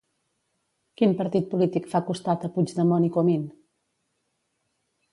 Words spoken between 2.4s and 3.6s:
a Puigdemont i Comín?